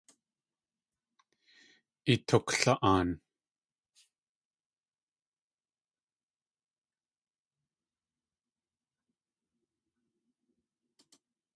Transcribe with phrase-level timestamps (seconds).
[2.13, 3.09] Itukla.aan!